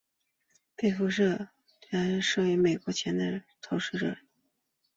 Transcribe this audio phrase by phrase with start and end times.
[0.75, 1.47] 被福布斯杂志
[1.91, 4.17] 评选为美国前十投资者。